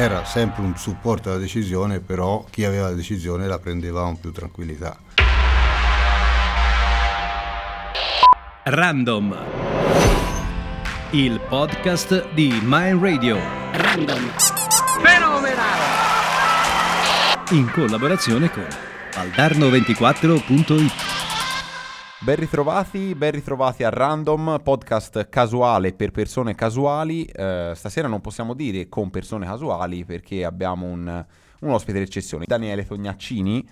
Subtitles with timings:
[0.00, 4.30] Era sempre un supporto alla decisione, però chi aveva la decisione la prendeva con più
[4.30, 4.96] tranquillità.
[8.62, 9.36] Random.
[11.10, 13.38] Il podcast di Mind Radio.
[13.72, 14.30] Random.
[15.02, 15.82] Fenomenale!
[17.50, 18.68] In collaborazione con
[19.14, 21.17] aldarno24.it.
[22.20, 27.24] Ben ritrovati, ben ritrovati a Random, podcast casuale per persone casuali.
[27.24, 31.24] Eh, stasera non possiamo dire con persone casuali perché abbiamo un,
[31.60, 33.68] un ospite d'eccezione, Daniele Tognaccini.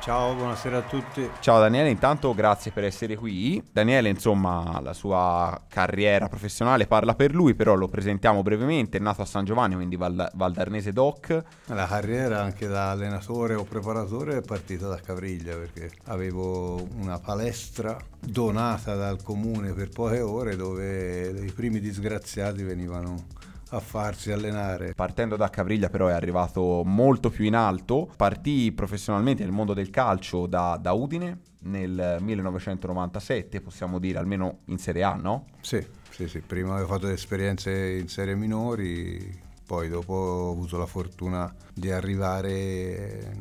[0.00, 1.28] Ciao, buonasera a tutti.
[1.40, 3.62] Ciao Daniele, intanto grazie per essere qui.
[3.70, 8.96] Daniele, insomma, la sua carriera professionale parla per lui, però lo presentiamo brevemente.
[8.96, 11.44] È nato a San Giovanni, quindi Val- Valdarnese Doc.
[11.66, 17.98] La carriera anche da allenatore o preparatore è partita da Cavriglia perché avevo una palestra
[18.18, 23.26] donata dal comune per poche ore dove i primi disgraziati venivano
[23.70, 24.94] a farsi allenare.
[24.94, 29.90] Partendo da Cavriglia però è arrivato molto più in alto, partì professionalmente nel mondo del
[29.90, 35.46] calcio da, da Udine nel 1997, possiamo dire almeno in Serie A, no?
[35.60, 40.86] Sì, sì, sì, prima avevo fatto esperienze in serie minori, poi dopo ho avuto la
[40.86, 43.32] fortuna di arrivare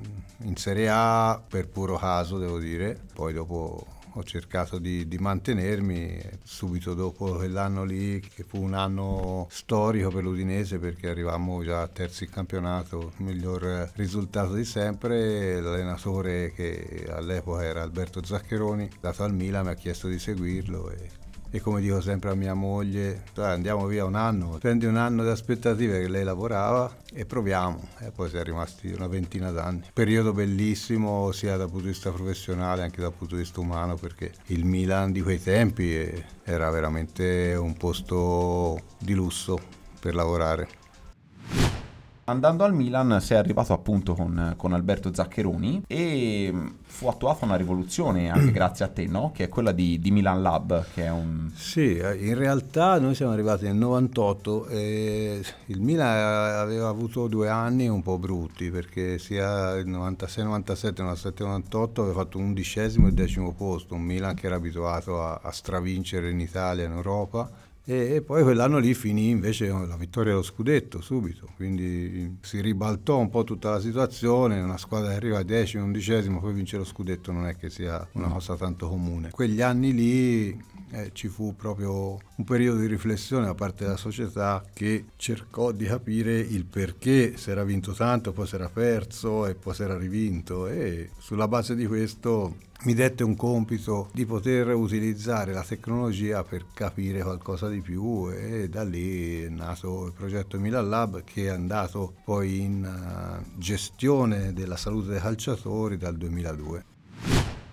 [0.44, 6.20] in Serie A per puro caso, devo dire, poi dopo ho cercato di, di, mantenermi
[6.44, 12.26] subito dopo quell'anno lì, che fu un anno storico per l'Udinese perché arrivavamo già terzi
[12.26, 15.62] in campionato, miglior risultato di sempre.
[15.62, 21.28] L'allenatore che all'epoca era Alberto Zaccheroni, dato al Milan, mi ha chiesto di seguirlo e
[21.52, 25.30] e come dico sempre a mia moglie, andiamo via un anno, prendi un anno di
[25.30, 27.88] aspettative che lei lavorava e proviamo.
[28.00, 29.86] E poi siamo rimasti una ventina d'anni.
[29.94, 34.32] Periodo bellissimo sia dal punto di vista professionale che dal punto di vista umano perché
[34.48, 39.60] il Milan di quei tempi era veramente un posto di lusso
[40.00, 40.68] per lavorare.
[42.30, 46.54] Andando al Milan sei arrivato appunto con, con, Alberto Zaccheroni e
[46.86, 49.32] fu attuata una rivoluzione anche grazie a te, no?
[49.34, 51.50] Che è quella di, di, Milan Lab, che è un...
[51.56, 57.88] Sì, in realtà noi siamo arrivati nel 98 e il Milan aveva avuto due anni
[57.88, 63.54] un po' brutti perché sia il 96, 97, 97, 98 aveva fatto undicesimo e decimo
[63.54, 68.44] posto, un Milan che era abituato a, a stravincere in Italia, in Europa e poi
[68.44, 73.72] quell'anno lì finì invece la vittoria allo scudetto subito, quindi si ribaltò un po' tutta
[73.72, 77.56] la situazione, una squadra che arriva a decimo, undicesimo, poi vince lo scudetto non è
[77.56, 79.32] che sia una cosa tanto comune.
[79.32, 80.50] Quegli anni lì
[80.92, 85.86] eh, ci fu proprio un periodo di riflessione da parte della società che cercò di
[85.86, 89.98] capire il perché si era vinto tanto, poi si era perso e poi si era
[89.98, 96.46] rivinto e sulla base di questo mi dette un compito di poter utilizzare la tecnologia
[96.46, 101.46] per capire qualcosa di più e da lì è nato il progetto Milan Lab che
[101.46, 106.86] è andato poi in uh, gestione della salute dei calciatori dal 2002.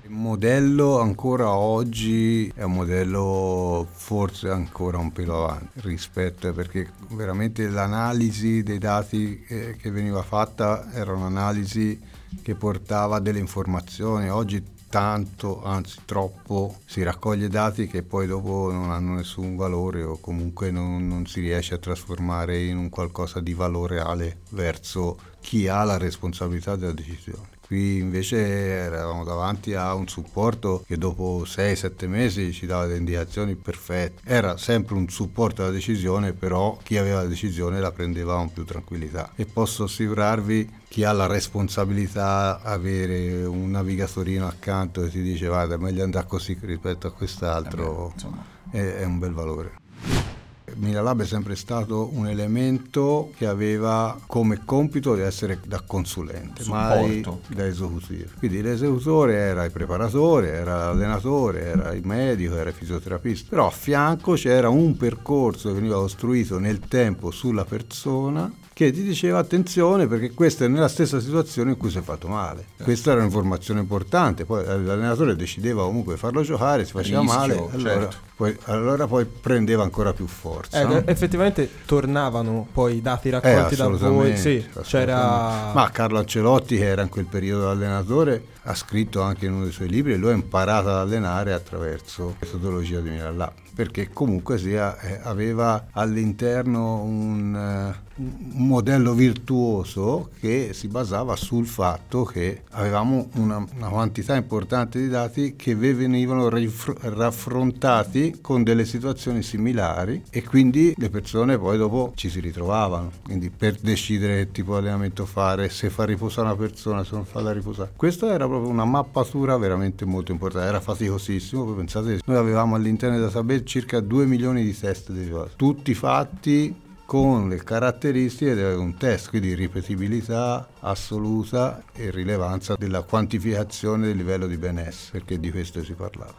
[0.02, 7.68] Il modello ancora oggi è un modello forse ancora un pelo avanti rispetto perché veramente
[7.68, 12.00] l'analisi dei dati eh, che veniva fatta era un'analisi
[12.42, 14.28] che portava delle informazioni.
[14.30, 20.16] Oggi tanto, anzi troppo, si raccoglie dati che poi dopo non hanno nessun valore o
[20.18, 25.68] comunque non, non si riesce a trasformare in un qualcosa di valore reale verso chi
[25.68, 27.55] ha la responsabilità della decisione.
[27.66, 33.56] Qui invece eravamo davanti a un supporto che dopo 6-7 mesi ci dava delle indicazioni
[33.56, 34.22] perfette.
[34.24, 38.64] Era sempre un supporto alla decisione, però chi aveva la decisione la prendeva con più
[38.64, 39.32] tranquillità.
[39.34, 45.74] E posso assicurarvi chi ha la responsabilità avere un navigatorino accanto che ti dice guarda
[45.74, 48.28] è meglio andare così rispetto a quest'altro, eh
[48.70, 50.35] beh, è, è un bel valore.
[50.74, 57.24] Miralab è sempre stato un elemento che aveva come compito di essere da consulente, mai
[57.48, 58.30] da esecutivo.
[58.38, 63.70] Quindi l'esecutore era il preparatore, era l'allenatore, era il medico, era il fisioterapista, però a
[63.70, 70.06] fianco c'era un percorso che veniva costruito nel tempo sulla persona che ti diceva attenzione
[70.06, 72.66] perché questa è nella stessa situazione in cui si è fatto male.
[72.76, 72.84] Eh.
[72.84, 78.00] Questa era un'informazione importante, poi l'allenatore decideva comunque farlo giocare, si faceva Rischio, male, allora,
[78.00, 78.16] certo.
[78.36, 80.78] poi, allora, poi, prendeva ancora più forza.
[80.78, 81.02] Eh, no?
[81.06, 85.72] Effettivamente tornavano poi i dati raccolti eh, da voi, sì, c'era...
[85.72, 89.72] Ma Carlo Ancelotti che era in quel periodo allenatore ha scritto anche in uno dei
[89.72, 94.56] suoi libri e lui ha imparato ad allenare attraverso la metodologia di Miralà perché comunque
[94.56, 102.62] sia, eh, aveva all'interno un, uh, un, modello virtuoso che si basava sul fatto che
[102.72, 110.22] avevamo una, una quantità importante di dati che venivano rifr- raffrontati con delle situazioni similari
[110.30, 114.78] e quindi le persone poi dopo ci si ritrovavano, quindi per decidere che tipo di
[114.78, 117.92] allenamento fare, se far riposare una persona, se non farla riposare.
[117.96, 123.26] Questa era proprio una mappatura veramente molto importante, era faticosissimo, pensate, noi avevamo all'interno del
[123.26, 129.30] database circa 2 milioni di test derivati, tutti fatti con le caratteristiche di un test,
[129.30, 135.92] quindi ripetibilità assoluta e rilevanza della quantificazione del livello di benessere, perché di questo si
[135.92, 136.34] parlava.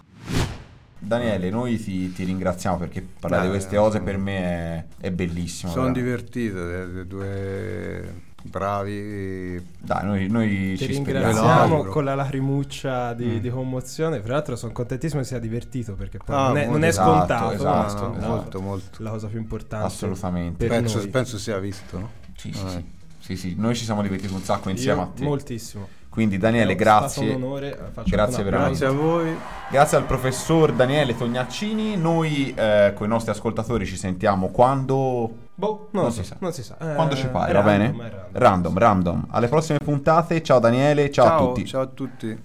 [0.99, 5.71] Daniele, noi ti, ti ringraziamo perché parlare di queste cose per me è, è bellissimo.
[5.71, 9.63] Sono divertito, le due bravi.
[9.79, 13.37] Dai, noi, noi Ti ringraziamo con la lacrimuccia di, mm.
[13.37, 14.21] di, commozione.
[14.21, 17.09] Tra l'altro, sono contentissimo che sia divertito perché poi ah, non, è, non è, esatto,
[17.11, 17.51] scontato.
[17.53, 19.03] Esatto, no, no, molto, molto.
[19.03, 19.85] La cosa più importante.
[19.85, 20.67] Assolutamente.
[20.67, 22.09] Penso, penso, sia visto, no?
[22.35, 22.85] Sì, sì, sì.
[23.19, 23.55] sì, sì.
[23.57, 25.23] Noi ci siamo divertiti un sacco insieme Io, a te.
[25.23, 25.87] Moltissimo.
[26.09, 27.35] Quindi Daniele, grazie.
[27.35, 28.79] Un onore, grazie veramente.
[28.79, 29.35] Grazie a voi.
[29.69, 31.95] Grazie al professor Daniele Tognaccini.
[31.95, 36.35] Noi eh, con i nostri ascoltatori ci sentiamo quando Boh, non, non si, sa.
[36.39, 36.75] Non si sa.
[36.75, 37.87] Quando ci fai, va bene?
[37.87, 38.29] Random.
[38.31, 39.25] random, random.
[39.31, 40.43] Alle prossime puntate.
[40.43, 41.65] Ciao Daniele, ciao, ciao a tutti.
[41.65, 42.43] Ciao a tutti.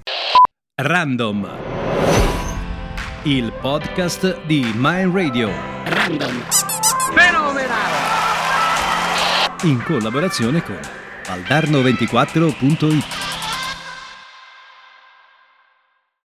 [0.81, 1.50] Random.
[3.25, 5.50] Il podcast di Mind Radio.
[5.85, 6.41] Random.
[7.14, 7.97] Fenomenale.
[9.65, 10.81] In collaborazione con
[11.25, 13.31] aldarno24.it